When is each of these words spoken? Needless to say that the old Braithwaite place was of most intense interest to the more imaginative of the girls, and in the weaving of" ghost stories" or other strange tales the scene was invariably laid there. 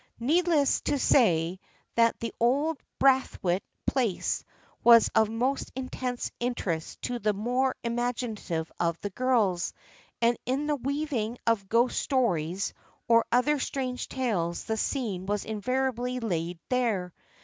Needless 0.19 0.81
to 0.85 0.97
say 0.97 1.59
that 1.93 2.19
the 2.19 2.33
old 2.39 2.79
Braithwaite 2.97 3.61
place 3.85 4.43
was 4.83 5.11
of 5.13 5.29
most 5.29 5.71
intense 5.75 6.31
interest 6.39 7.03
to 7.03 7.19
the 7.19 7.33
more 7.33 7.75
imaginative 7.83 8.71
of 8.79 8.99
the 9.01 9.11
girls, 9.11 9.73
and 10.19 10.39
in 10.47 10.65
the 10.65 10.75
weaving 10.75 11.37
of" 11.45 11.69
ghost 11.69 11.99
stories" 12.01 12.73
or 13.07 13.27
other 13.31 13.59
strange 13.59 14.07
tales 14.09 14.63
the 14.63 14.75
scene 14.75 15.27
was 15.27 15.45
invariably 15.45 16.19
laid 16.19 16.57
there. 16.69 17.13